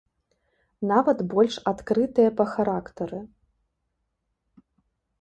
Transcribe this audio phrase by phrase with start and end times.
[0.91, 3.23] Нават больш адкрытыя па характары.